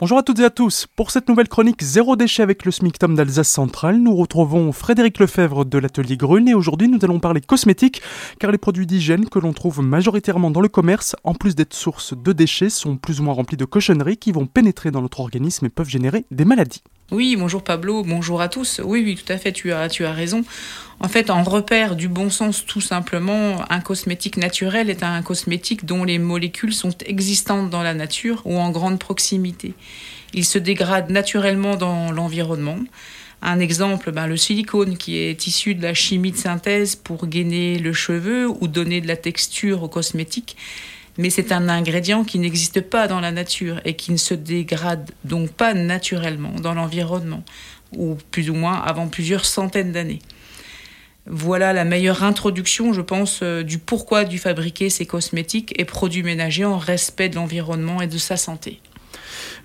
[0.00, 0.86] Bonjour à toutes et à tous.
[0.94, 5.64] Pour cette nouvelle chronique Zéro déchet avec le SMICTOM d'Alsace Centrale, nous retrouvons Frédéric Lefebvre
[5.64, 8.00] de l'atelier Grune et aujourd'hui nous allons parler cosmétiques
[8.38, 12.14] car les produits d'hygiène que l'on trouve majoritairement dans le commerce, en plus d'être source
[12.16, 15.66] de déchets, sont plus ou moins remplis de cochonneries qui vont pénétrer dans notre organisme
[15.66, 16.84] et peuvent générer des maladies.
[17.10, 18.82] Oui, bonjour Pablo, bonjour à tous.
[18.84, 20.44] Oui, oui, tout à fait, tu as, tu as raison.
[21.00, 25.86] En fait, en repère du bon sens, tout simplement, un cosmétique naturel est un cosmétique
[25.86, 29.72] dont les molécules sont existantes dans la nature ou en grande proximité.
[30.34, 32.78] Il se dégrade naturellement dans l'environnement.
[33.40, 37.78] Un exemple, ben, le silicone qui est issu de la chimie de synthèse pour gainer
[37.78, 40.58] le cheveu ou donner de la texture au cosmétique
[41.18, 45.10] mais c'est un ingrédient qui n'existe pas dans la nature et qui ne se dégrade
[45.24, 47.44] donc pas naturellement dans l'environnement,
[47.92, 50.20] ou plus ou moins avant plusieurs centaines d'années.
[51.26, 56.22] Voilà la meilleure introduction, je pense, euh, du pourquoi du fabriquer ces cosmétiques et produits
[56.22, 58.80] ménagers en respect de l'environnement et de sa santé.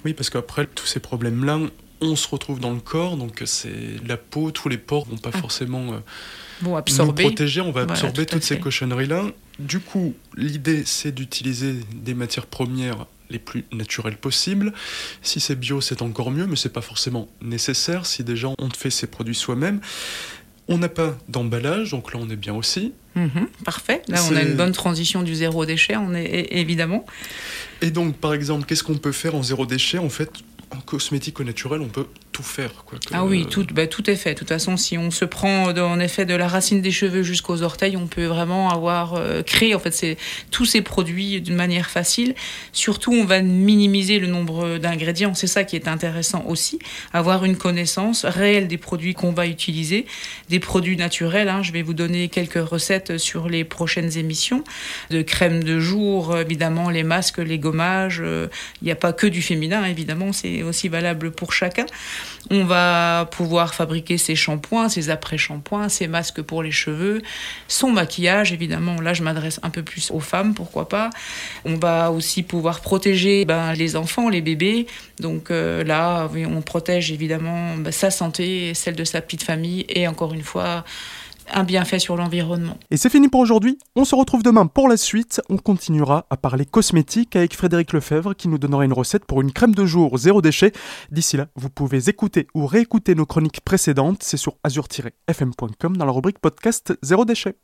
[0.04, 1.60] Oui, parce qu'après tous ces problèmes-là,
[2.02, 3.70] on se retrouve dans le corps, donc c'est
[4.06, 5.38] la peau, tous les pores vont pas ah.
[5.38, 7.24] forcément euh, absorber.
[7.24, 9.28] nous protéger, on va absorber toutes ces cochonneries-là.
[9.60, 14.74] Du coup, l'idée, c'est d'utiliser des matières premières les plus naturelles possibles.
[15.22, 18.70] Si c'est bio, c'est encore mieux, mais c'est pas forcément nécessaire si des gens ont
[18.70, 19.82] fait ces produits soi-même.
[20.68, 22.94] On n'a pas d'emballage, donc là on est bien aussi.
[23.16, 24.02] Mhm, parfait.
[24.08, 27.06] Là on a une bonne transition du zéro déchet, on est évidemment.
[27.82, 29.98] Et donc par exemple, qu'est-ce qu'on peut faire en zéro déchet?
[29.98, 30.32] En fait,
[30.72, 32.84] en cosmétique au naturel, on peut tout faire.
[32.86, 34.34] Quoi, ah oui, tout, bah, tout est fait.
[34.34, 37.62] De toute façon, si on se prend en effet de la racine des cheveux jusqu'aux
[37.62, 40.18] orteils, on peut vraiment avoir euh, créé en fait
[40.52, 42.36] tous ces produits d'une manière facile.
[42.74, 45.34] Surtout, on va minimiser le nombre d'ingrédients.
[45.34, 46.80] C'est ça qui est intéressant aussi,
[47.14, 50.06] avoir une connaissance réelle des produits qu'on va utiliser,
[50.50, 51.50] des produits naturels.
[51.50, 51.62] Hein.
[51.62, 54.64] Je vais vous donner quelques recettes sur les prochaines émissions
[55.12, 58.22] de crème de jour, évidemment les masques, les gommages.
[58.22, 58.48] Euh,
[58.82, 61.86] il n'y a pas que du féminin, évidemment, c'est aussi valable pour chacun.
[62.50, 67.22] On va pouvoir fabriquer ses shampoings, ses après-shampoings, ses masques pour les cheveux,
[67.68, 69.00] son maquillage, évidemment.
[69.02, 71.10] Là, je m'adresse un peu plus aux femmes, pourquoi pas.
[71.66, 74.88] On va aussi pouvoir protéger ben, les enfants, les bébés.
[75.20, 80.08] Donc euh, là, on protège évidemment ben, sa santé, celle de sa petite famille et
[80.08, 80.84] encore une fois,
[81.52, 82.78] un bienfait sur l'environnement.
[82.92, 83.78] Et c'est fini pour aujourd'hui.
[83.96, 85.42] On se retrouve demain pour la suite.
[85.50, 89.52] On continuera à parler cosmétique avec Frédéric Lefebvre qui nous donnera une recette pour une
[89.52, 90.72] crème de jour zéro déchet.
[91.12, 94.24] D'ici là, vous pouvez écouter ou réécouter nos chroniques précédentes.
[94.24, 97.56] C'est sur azur-fm.com dans la rubrique podcast zéro déchet.